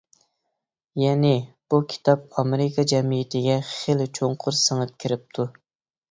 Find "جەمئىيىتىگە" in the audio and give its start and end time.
2.91-3.57